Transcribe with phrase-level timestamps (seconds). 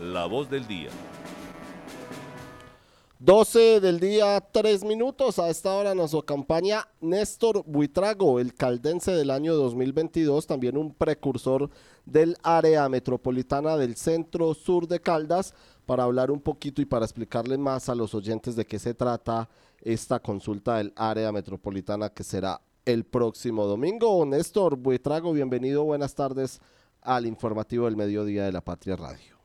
[0.00, 0.90] La voz del día.
[3.20, 5.38] 12 del día, 3 minutos.
[5.38, 11.70] A esta hora nos acompaña Néstor Buitrago, el caldense del año 2022, también un precursor
[12.04, 15.54] del área metropolitana del centro sur de Caldas,
[15.86, 19.48] para hablar un poquito y para explicarle más a los oyentes de qué se trata
[19.80, 24.26] esta consulta del área metropolitana que será el próximo domingo.
[24.26, 26.60] Néstor Buitrago, bienvenido, buenas tardes
[27.00, 29.43] al informativo del mediodía de la Patria Radio.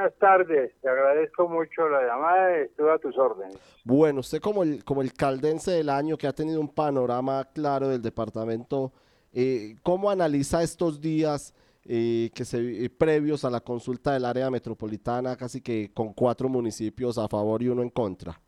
[0.00, 3.54] Buenas tardes, te agradezco mucho la llamada estoy a tus órdenes.
[3.84, 7.86] Bueno, usted como el, como el caldense del año que ha tenido un panorama claro
[7.86, 8.92] del departamento,
[9.34, 11.54] eh, ¿cómo analiza estos días
[11.84, 16.48] eh, que se, eh, previos a la consulta del área metropolitana, casi que con cuatro
[16.48, 18.40] municipios a favor y uno en contra?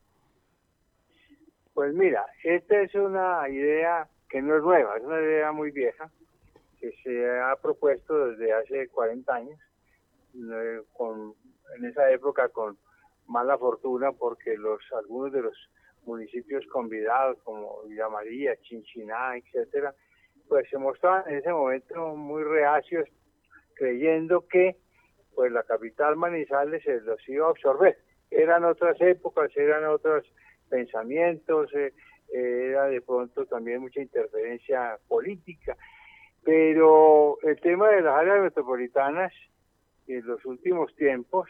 [1.75, 6.11] Pues mira, esta es una idea que no es nueva, es una idea muy vieja,
[6.81, 9.61] que se ha propuesto desde hace 40 años
[10.93, 11.35] con,
[11.77, 12.79] en esa época con
[13.27, 15.57] mala fortuna porque los algunos de los
[16.05, 19.95] municipios convidados como Villa María, Chinchiná, etcétera,
[20.49, 23.09] pues se mostraban en ese momento muy reacios
[23.75, 24.77] creyendo que
[25.35, 27.97] pues la capital Manizales se los iba a absorber.
[28.31, 30.25] Eran otras épocas, eran otros
[30.69, 31.93] pensamientos, eh,
[32.33, 35.77] era de pronto también mucha interferencia política,
[36.45, 39.33] pero el tema de las áreas metropolitanas
[40.07, 41.49] en los últimos tiempos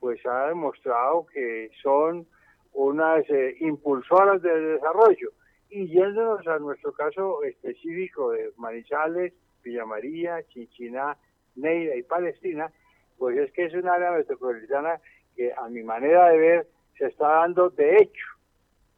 [0.00, 2.26] pues ha demostrado que son
[2.72, 5.32] unas eh, impulsoras del desarrollo.
[5.70, 9.32] Y yéndonos a nuestro caso específico de Manizales,
[9.64, 11.16] Villa María, Chinchiná,
[11.56, 12.70] Neira y Palestina,
[13.18, 15.00] pues es que es un área metropolitana
[15.34, 18.26] que a mi manera de ver se está dando de hecho.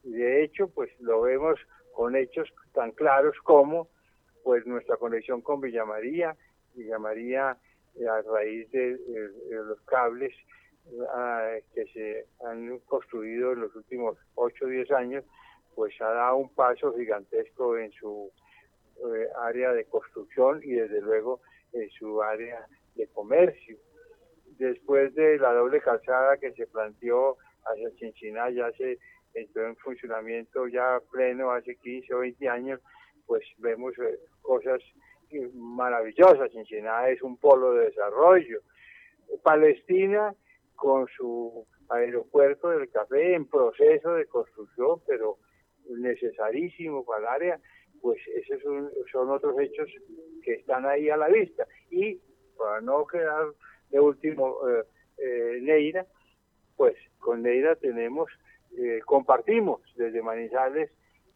[0.03, 1.59] De hecho, pues lo vemos
[1.95, 3.89] con hechos tan claros como
[4.45, 6.37] pues nuestra conexión con Villa María,
[6.75, 7.57] Villa María
[8.07, 8.99] a raíz de,
[9.51, 10.35] los cables
[11.11, 15.25] ah, que se han construido en los últimos 8 o 10 años,
[15.75, 18.31] pues ha dado un paso gigantesco en su
[18.97, 21.41] eh, área de construcción y desde luego
[21.73, 23.77] en su área de comercio.
[24.59, 28.99] Después de la doble calzada que se planteó hacia Chinchiná, ya se
[29.35, 32.81] entró en funcionamiento ya pleno hace 15 o 20 años,
[33.27, 34.81] pues vemos eh, cosas
[35.55, 36.49] maravillosa.
[36.49, 38.61] Cincinnati es un polo de desarrollo.
[39.43, 40.35] Palestina
[40.75, 45.39] con su aeropuerto del café en proceso de construcción, pero
[45.89, 47.61] necesarísimo para el área,
[48.01, 48.63] pues esos
[49.11, 49.89] son, otros hechos
[50.45, 51.67] que están ahí a la vista.
[51.91, 52.21] Y
[52.57, 53.47] para no quedar
[53.91, 54.85] de último eh,
[55.19, 56.07] eh, Neira,
[56.77, 58.31] pues con Neira tenemos,
[58.77, 60.91] eh, compartimos desde Manizales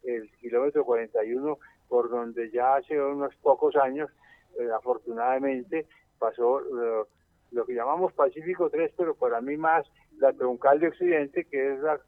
[0.05, 1.59] el kilómetro 41
[1.89, 4.11] por donde ya hace unos pocos años,
[4.59, 5.87] eh, afortunadamente,
[6.19, 7.05] pasó eh,
[7.53, 9.87] lo que llamamos Pacífico 3, pero para mí más
[10.19, 12.01] la troncal de Occidente, que es la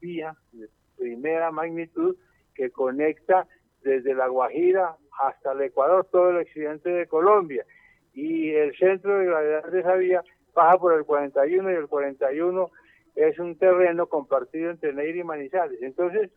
[0.00, 2.16] vía de primera magnitud
[2.54, 3.46] que conecta
[3.82, 7.64] desde La Guajira hasta el Ecuador, todo el occidente de Colombia.
[8.12, 10.22] Y el centro de gravedad de esa vía
[10.54, 12.70] baja por el 41 y el 41
[13.14, 15.82] es un terreno compartido entre Neira y Manizales.
[15.82, 16.30] Entonces,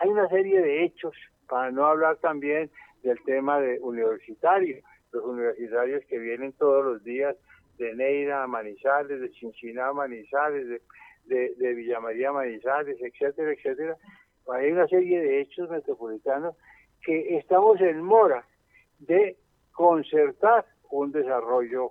[0.00, 1.14] hay una serie de hechos
[1.48, 2.70] para no hablar también
[3.02, 7.36] del tema de universitarios, los universitarios que vienen todos los días
[7.78, 10.82] de Neira a Manizales, de Chinchiná a Manizales, de,
[11.26, 13.96] de, de Villa María Manizales, etcétera, etcétera.
[14.48, 16.54] Hay una serie de hechos metropolitanos
[17.02, 18.46] que estamos en mora
[18.98, 19.36] de
[19.72, 21.90] concertar un desarrollo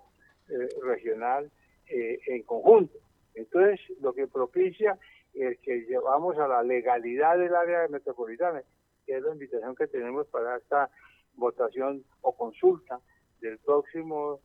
[0.49, 1.51] eh, regional
[1.87, 2.97] eh, en conjunto.
[3.35, 4.97] Entonces, lo que propicia
[5.33, 8.63] es que llevamos a la legalidad del área metropolitana
[9.05, 10.89] que es la invitación que tenemos para esta
[11.35, 12.99] votación o consulta
[13.41, 14.39] del próximo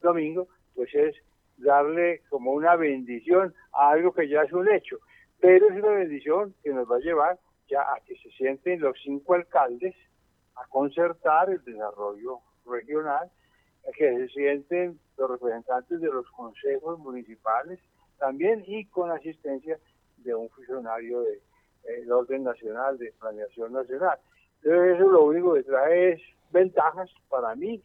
[0.00, 1.14] domingo, pues es
[1.56, 4.98] darle como una bendición a algo que ya es un hecho,
[5.40, 8.96] pero es una bendición que nos va a llevar ya a que se sienten los
[9.02, 9.94] cinco alcaldes
[10.56, 13.30] a concertar el desarrollo regional,
[13.88, 17.78] a que se sienten los representantes de los consejos municipales
[18.18, 19.78] también y con asistencia
[20.18, 21.40] de un funcionario de
[21.84, 24.18] el orden nacional de planeación nacional.
[24.62, 27.82] Entonces eso lo único que trae es ventajas para mí,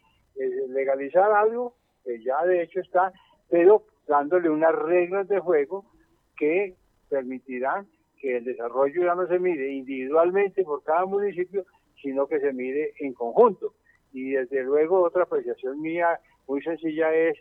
[0.70, 1.74] legalizar algo
[2.04, 3.12] que ya de hecho está,
[3.50, 5.86] pero dándole unas reglas de juego
[6.38, 6.76] que
[7.10, 7.88] permitirán
[8.20, 11.66] que el desarrollo ya no se mide individualmente por cada municipio,
[12.02, 13.74] sino que se mide en conjunto.
[14.14, 17.38] Y desde luego otra apreciación mía muy sencilla es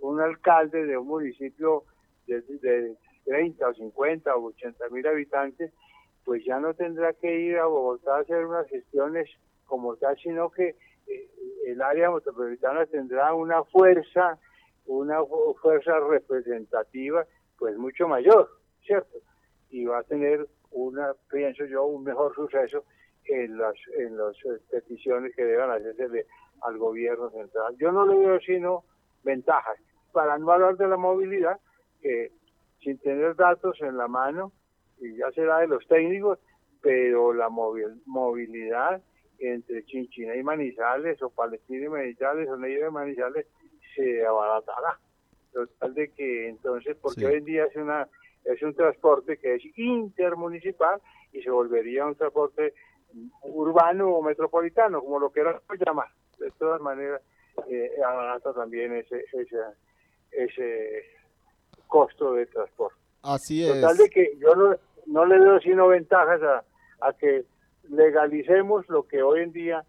[0.00, 1.84] un alcalde de un municipio
[2.26, 5.72] de, de 30 o 50 o 80 mil habitantes
[6.24, 9.28] pues ya no tendrá que ir a Bogotá a hacer unas gestiones
[9.66, 10.76] como tal, sino que
[11.06, 11.30] eh,
[11.66, 14.38] el área metropolitana tendrá una fuerza,
[14.86, 15.18] una
[15.60, 17.24] fuerza representativa
[17.58, 18.48] pues mucho mayor,
[18.84, 19.18] ¿cierto?
[19.70, 22.84] Y va a tener una, pienso yo, un mejor suceso
[23.26, 26.26] en las en las eh, peticiones que deban hacerse
[26.62, 27.76] al gobierno central.
[27.78, 28.84] Yo no le veo sino
[29.22, 29.78] ventajas.
[30.12, 31.60] Para no hablar de la movilidad,
[32.00, 32.32] que
[32.82, 34.52] sin tener datos en la mano,
[35.00, 36.38] y ya será de los técnicos,
[36.80, 39.02] pero la movilidad
[39.38, 43.46] entre Chinchina y Manizales, o Palestina y Manizales, o Neiva y Manizales,
[43.94, 44.98] se abaratará.
[45.52, 48.08] Total de que entonces, porque hoy en día es una
[48.44, 51.00] es un transporte que es intermunicipal
[51.32, 52.74] y se volvería un transporte
[53.42, 56.08] urbano o metropolitano, como lo quieran llamar.
[56.38, 57.20] De todas maneras,
[57.68, 59.58] eh, abarata también ese, ese,
[60.30, 61.04] ese
[61.86, 62.98] costo de transporte.
[63.22, 63.74] Así es.
[63.74, 64.76] Total de que yo no,
[65.06, 66.64] no le veo sino ventajas a,
[67.06, 67.44] a que
[67.88, 69.84] legalicemos lo que hoy en día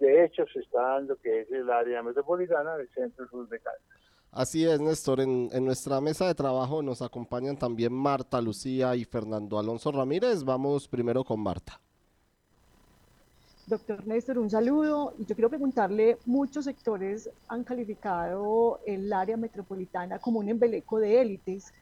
[0.00, 3.78] de hecho se está dando, que es el área metropolitana del centro sur de Cali.
[4.32, 5.20] Así es, Néstor.
[5.20, 10.42] En, en, nuestra mesa de trabajo nos acompañan también Marta Lucía y Fernando Alonso Ramírez.
[10.42, 11.80] Vamos primero con Marta.
[13.66, 15.14] Doctor Néstor, un saludo.
[15.18, 21.72] Yo quiero preguntarle, muchos sectores han calificado el área metropolitana como un embeleco de élites.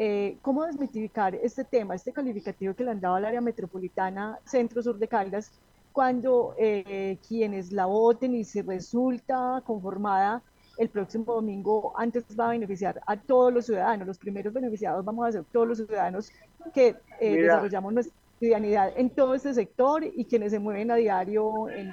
[0.00, 4.96] Eh, ¿Cómo desmitificar este tema, este calificativo que le han dado al área metropolitana centro-sur
[4.96, 5.50] de Caldas,
[5.90, 10.40] cuando eh, quienes la voten y si resulta conformada
[10.76, 14.06] el próximo domingo antes va a beneficiar a todos los ciudadanos.
[14.06, 16.30] Los primeros beneficiados vamos a ser todos los ciudadanos
[16.72, 21.68] que eh, desarrollamos nuestra cotidianidad en todo este sector y quienes se mueven a diario
[21.70, 21.92] en,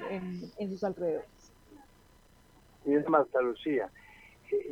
[0.56, 1.28] en, sus alrededores.
[2.84, 3.90] Mira, Marta Lucía,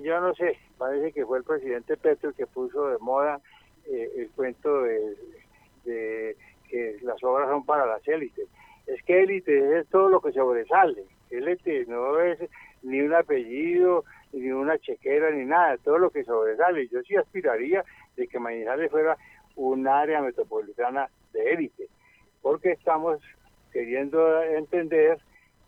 [0.03, 3.41] yo no sé, parece que fue el presidente Petro el que puso de moda
[3.87, 6.37] eh, el cuento de,
[6.69, 8.49] que las obras son para las élites.
[8.87, 11.05] Es que élite es todo lo que sobresale.
[11.31, 12.39] Élite no es
[12.83, 16.89] ni un apellido, ni una chequera, ni nada, todo lo que sobresale.
[16.89, 17.85] Yo sí aspiraría
[18.17, 19.17] de que Manizales fuera
[19.57, 21.89] un área metropolitana de élite,
[22.43, 23.21] porque estamos
[23.73, 25.19] queriendo entender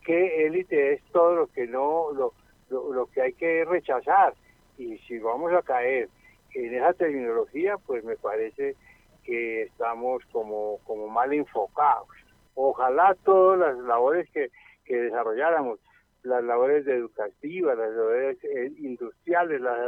[0.05, 2.33] que élite es todo lo que no, lo,
[2.71, 4.35] lo, que hay que rechazar.
[4.79, 6.09] Y si vamos a caer
[6.55, 8.77] en esa terminología, pues me parece
[9.25, 12.09] que estamos como, como mal enfocados.
[12.55, 14.51] Ojalá todas las labores que,
[14.85, 15.79] que desarrolláramos
[16.27, 19.79] las labores educativas, las labores eh, industriales, las,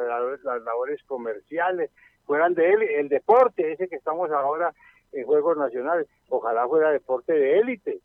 [0.64, 1.90] labores comerciales,
[2.24, 4.72] fueran de él, el deporte, ese que estamos ahora
[5.12, 8.00] en Juegos Nacionales, ojalá fuera deporte de élite.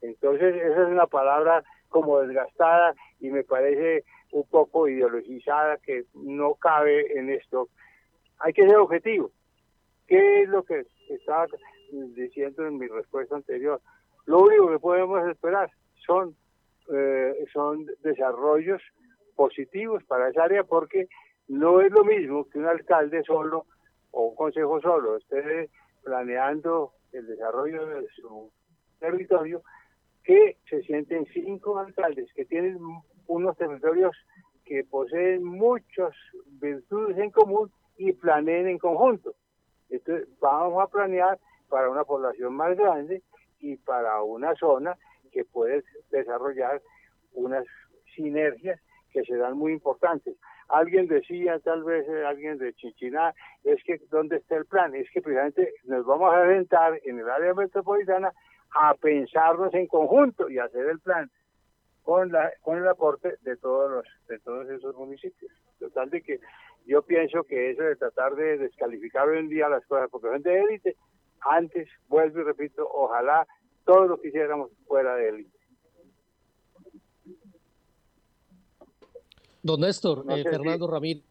[0.00, 6.54] Entonces, esa es una palabra como desgastada y me parece un poco ideologizada que no
[6.54, 7.68] cabe en esto.
[8.40, 9.30] Hay que ser objetivo.
[10.08, 11.46] ¿Qué es lo que estaba
[12.16, 13.80] diciendo en mi respuesta anterior?
[14.26, 15.70] Lo único que podemos esperar
[16.04, 16.34] son
[16.88, 18.82] eh, son desarrollos
[19.36, 21.08] positivos para esa área porque
[21.46, 23.66] no es lo mismo que un alcalde solo
[24.10, 25.70] o un consejo solo esté
[26.02, 28.50] planeando el desarrollo de su
[28.98, 29.62] territorio
[30.24, 32.78] que se sienten cinco alcaldes que tienen
[33.26, 34.16] unos territorios
[34.64, 36.14] que poseen muchas
[36.60, 39.34] virtudes en común y planeen en conjunto.
[39.90, 41.38] Entonces vamos a planear
[41.68, 43.22] para una población más grande
[43.60, 44.96] y para una zona
[45.30, 46.80] que puede desarrollar
[47.32, 47.64] unas
[48.14, 48.80] sinergias
[49.10, 50.36] que serán muy importantes.
[50.68, 54.94] Alguien decía, tal vez eh, alguien de Chinchiná, es que ¿dónde está el plan?
[54.94, 58.32] Es que precisamente nos vamos a sentar en el área metropolitana
[58.74, 61.30] a pensarnos en conjunto y hacer el plan
[62.02, 65.52] con la con el aporte de todos los de todos esos municipios.
[65.78, 66.40] Total de que
[66.86, 70.42] yo pienso que eso de tratar de descalificar hoy en día las cosas porque son
[70.42, 70.96] de élite,
[71.40, 73.46] antes, vuelvo y repito, ojalá
[73.84, 75.58] todo lo que hiciéramos fuera de élite.
[79.62, 81.22] Don Néstor, eh, Fernando Ramírez,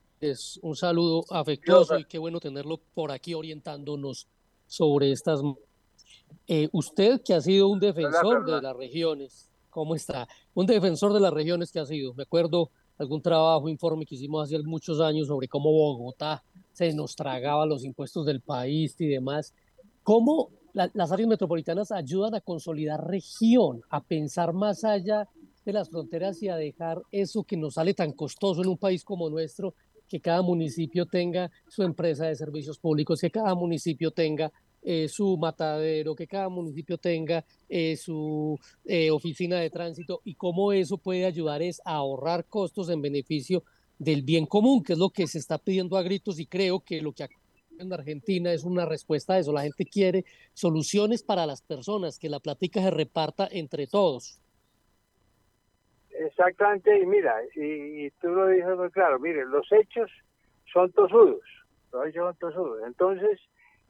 [0.62, 4.28] un saludo afectuoso y qué bueno tenerlo por aquí orientándonos
[4.68, 5.42] sobre estas.
[6.48, 10.28] Eh, usted que ha sido un defensor de las regiones, ¿cómo está?
[10.54, 12.14] Un defensor de las regiones que ha sido.
[12.14, 17.16] Me acuerdo algún trabajo, informe que hicimos hace muchos años sobre cómo Bogotá se nos
[17.16, 19.54] tragaba los impuestos del país y demás.
[20.04, 25.28] ¿Cómo las áreas metropolitanas ayudan a consolidar región, a pensar más allá
[25.66, 29.04] de las fronteras y a dejar eso que nos sale tan costoso en un país
[29.04, 29.74] como nuestro,
[30.08, 34.52] que cada municipio tenga su empresa de servicios públicos, que cada municipio tenga
[34.84, 40.74] eh, su matadero, que cada municipio tenga eh, su eh, oficina de tránsito y cómo
[40.74, 43.64] eso puede ayudar es a ahorrar costos en beneficio
[44.00, 47.02] del bien común, que es lo que se está pidiendo a gritos y creo que
[47.02, 47.28] lo que
[47.78, 49.54] en Argentina es una respuesta a eso.
[49.54, 54.40] La gente quiere soluciones para las personas, que la plática se reparta entre todos.
[56.10, 60.12] Exactamente, y mira, y, tú lo dices muy claro, mire, los hechos
[60.72, 61.42] son tosudos,
[61.92, 62.80] los hechos son tosudos.
[62.86, 63.40] Entonces,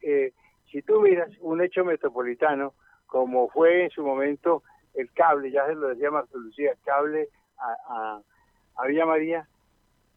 [0.02, 0.32] eh,
[0.72, 2.74] si tú miras un hecho metropolitano,
[3.06, 4.64] como fue en su momento
[4.94, 8.22] el cable, ya se lo decía Marta Lucía, cable a,
[8.76, 9.48] a, Villa María,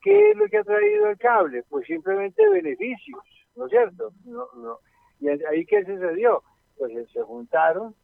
[0.01, 1.65] ¿qué es lo que ha traído el cable?
[1.69, 3.21] Pues simplemente beneficios,
[3.57, 4.13] ¿no es cierto?
[4.25, 4.79] No, no.
[5.21, 6.43] ¿Y ahí qué sucedió?
[6.79, 7.95] Pues se juntaron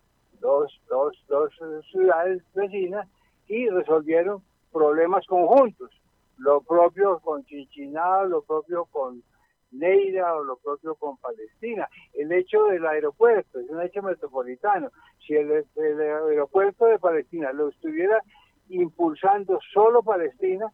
[0.41, 1.53] dos, dos, dos
[1.91, 3.09] ciudades vecinas
[3.47, 4.43] y resolvieron
[4.73, 5.91] problemas conjuntos.
[6.37, 9.23] Lo propio con Chichiná, lo propio con
[9.73, 11.89] Neira o lo propio con Palestina.
[12.15, 14.91] El hecho del aeropuerto es un hecho metropolitano.
[15.27, 18.23] Si el, aeropuerto de Palestina lo estuviera
[18.69, 20.67] impulsando solo Palestina,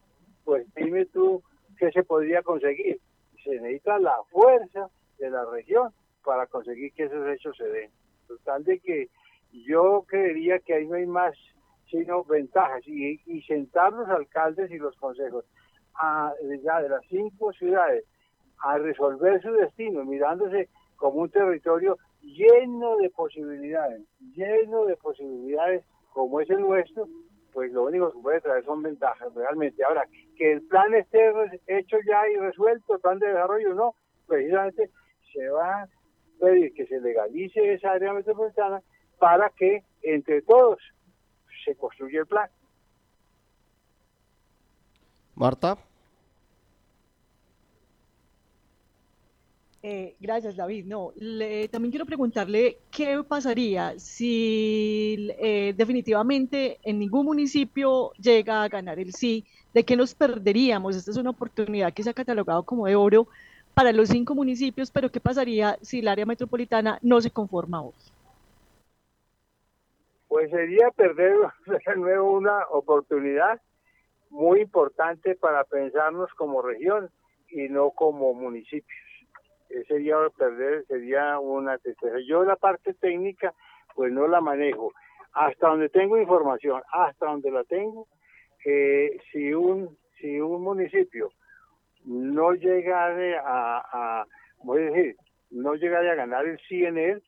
[0.43, 1.43] pues dime tú
[1.77, 2.99] qué se podría conseguir.
[3.43, 4.89] Se necesita la fuerza
[5.19, 5.91] de la región
[6.23, 7.91] para conseguir que esos hechos se den.
[8.27, 9.09] Total de que
[9.51, 11.35] yo creería que ahí no hay más
[11.89, 15.45] sino ventajas y, y sentar los alcaldes y los consejos
[15.95, 18.03] a, ya de las cinco ciudades
[18.59, 24.01] a resolver su destino, mirándose como un territorio lleno de posibilidades,
[24.35, 25.83] lleno de posibilidades
[26.13, 27.07] como es el nuestro,
[27.53, 29.83] pues lo único que puede traer son ventajas realmente.
[29.83, 31.31] Ahora, que el plan esté
[31.67, 33.95] hecho ya y resuelto, el plan de desarrollo no,
[34.27, 34.89] precisamente
[35.33, 35.87] se va a
[36.39, 38.81] pedir que se legalice esa área metropolitana
[39.19, 40.79] para que entre todos
[41.65, 42.49] se construya el plan.
[45.35, 45.77] Marta.
[49.83, 50.85] Eh, gracias, David.
[50.85, 51.13] No,
[51.71, 59.13] también quiero preguntarle qué pasaría si eh, definitivamente en ningún municipio llega a ganar el
[59.13, 60.95] sí, de qué nos perderíamos.
[60.95, 63.27] Esta es una oportunidad que se ha catalogado como de oro
[63.73, 67.93] para los cinco municipios, pero qué pasaría si el área metropolitana no se conforma hoy.
[70.27, 73.61] Pues sería perder de nuevo una oportunidad
[74.31, 77.09] muy importante para pensarnos como región
[77.49, 78.33] y no como
[79.69, 82.17] municipios sería perder, sería una tristeza.
[82.25, 83.53] Yo la parte técnica,
[83.95, 84.93] pues no la manejo.
[85.33, 88.07] Hasta donde tengo información, hasta donde la tengo,
[88.65, 91.29] eh, si un si un municipio
[92.03, 94.25] no llega a, a
[94.63, 95.15] voy a decir,
[95.51, 97.21] no llega a ganar el CNL,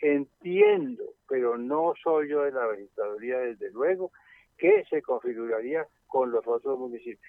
[0.00, 4.12] entiendo, pero no soy yo de la registraduría desde luego,
[4.56, 7.20] que se configuraría con los otros municipios.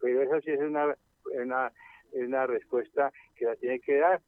[0.00, 0.94] Pero esa sí es una,
[1.34, 1.72] una
[2.12, 4.20] es una respuesta que la tiene que dar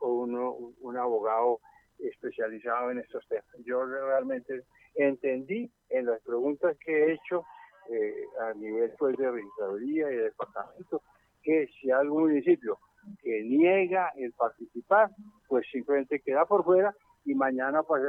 [0.00, 1.60] uno, un abogado
[1.98, 3.46] especializado en estos temas.
[3.64, 4.64] Yo realmente
[4.94, 7.44] entendí en las preguntas que he hecho
[7.90, 11.02] eh, a nivel pues, de registraduría y de departamento
[11.42, 12.78] que si algún municipio
[13.22, 15.10] que niega el participar,
[15.46, 18.02] pues simplemente queda por fuera y mañana, pues,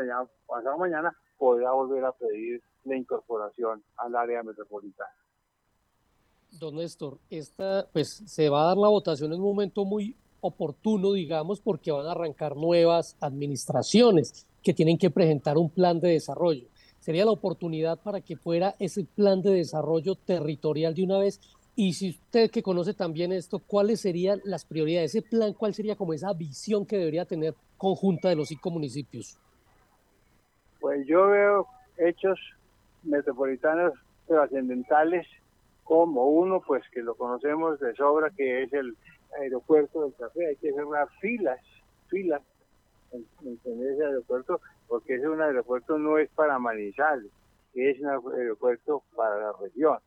[0.46, 5.14] pasado mañana, podrá volver a pedir la incorporación al área metropolitana.
[6.52, 11.14] Don Néstor, esta, pues se va a dar la votación en un momento muy oportuno,
[11.14, 16.68] digamos, porque van a arrancar nuevas administraciones que tienen que presentar un plan de desarrollo.
[17.00, 21.40] Sería la oportunidad para que fuera ese plan de desarrollo territorial de una vez.
[21.76, 25.16] Y si usted que conoce también esto, ¿cuáles serían las prioridades?
[25.16, 29.38] Ese plan, ¿cuál sería como esa visión que debería tener conjunta de los cinco municipios?
[30.82, 32.38] Pues yo veo hechos
[33.04, 33.94] metropolitanos
[34.28, 35.26] trascendentales
[35.90, 38.96] como uno, pues que lo conocemos de sobra, que es el
[39.42, 40.50] aeropuerto del café.
[40.50, 41.60] Hay que cerrar filas,
[42.10, 42.44] filas
[43.12, 43.26] en,
[43.64, 47.32] ese aeropuerto, porque ese un aeropuerto no es para Manizales,
[47.74, 49.98] es un aeropuerto para la región.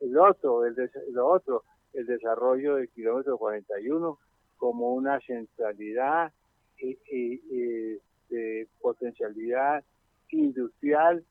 [0.00, 4.18] El otro, el otro, el desarrollo del kilómetro 41
[4.56, 6.32] como una centralidad
[6.78, 7.98] y,
[8.30, 9.84] de potencialidad
[10.30, 11.22] industrial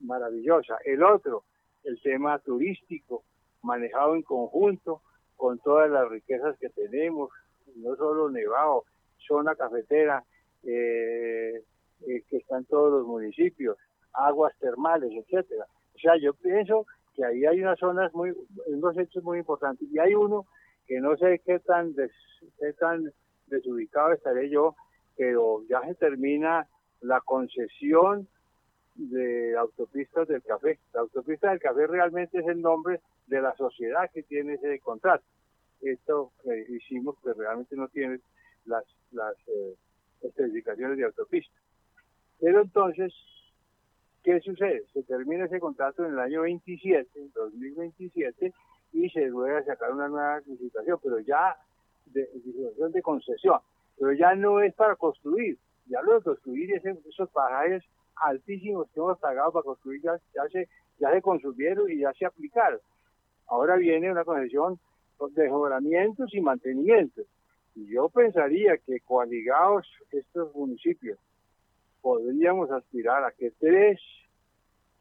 [0.00, 0.78] maravillosa.
[0.84, 1.44] El otro,
[1.84, 3.24] el tema turístico
[3.62, 5.02] manejado en conjunto
[5.36, 7.30] con todas las riquezas que tenemos,
[7.76, 8.84] no solo Nevado,
[9.26, 10.24] zona cafetera,
[10.64, 11.62] eh,
[12.06, 13.76] eh, que están todos los municipios,
[14.12, 15.66] aguas termales, etcétera.
[15.94, 18.32] O sea, yo pienso que ahí hay unas zonas muy,
[18.66, 20.46] unos hechos muy importantes y hay uno
[20.86, 23.12] que no sé qué tan qué tan
[23.46, 24.74] desubicado estaré yo,
[25.16, 26.66] pero ya se termina
[27.00, 28.28] la concesión
[28.94, 30.78] de autopistas del café.
[30.92, 35.24] La autopista del café realmente es el nombre de la sociedad que tiene ese contrato.
[35.80, 38.20] Esto que hicimos que realmente no tiene
[38.66, 39.74] las, las eh,
[40.22, 41.54] especificaciones de autopista.
[42.40, 43.12] Pero entonces,
[44.22, 44.84] ¿qué sucede?
[44.92, 48.52] Se termina ese contrato en el año 27, 2027,
[48.92, 51.56] y se vuelve a sacar una nueva licitación, pero ya
[52.06, 53.58] de licitación de concesión,
[53.98, 57.82] pero ya no es para construir, ya lo de construir esos pasajes
[58.22, 62.80] altísimos que hemos pagado para construir ya, hace ya se consumieron y ya se aplicaron.
[63.48, 64.78] Ahora viene una concesión
[65.30, 67.22] de mejoramientos y mantenimiento.
[67.74, 71.18] Y yo pensaría que coaligados estos municipios
[72.00, 74.00] podríamos aspirar a que tres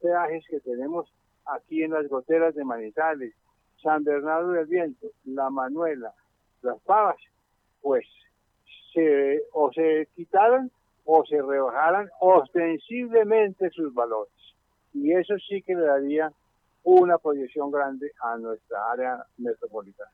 [0.02, 1.12] peajes que tenemos
[1.46, 3.34] aquí en las goteras de Manizales,
[3.82, 6.14] San Bernardo del Viento, La Manuela,
[6.62, 7.18] Las Pavas,
[7.82, 8.06] pues
[8.94, 10.72] se, o se quitaran
[11.14, 14.34] o se rebajaran ostensiblemente sus valores.
[14.94, 16.32] Y eso sí que le daría
[16.84, 20.10] una proyección grande a nuestra área metropolitana.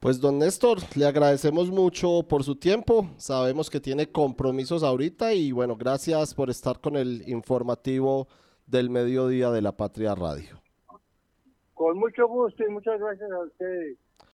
[0.00, 3.10] Pues don Néstor, le agradecemos mucho por su tiempo.
[3.18, 8.28] Sabemos que tiene compromisos ahorita y bueno, gracias por estar con el informativo
[8.66, 10.62] del mediodía de la Patria Radio.
[11.74, 13.98] Con mucho gusto y muchas gracias a ustedes.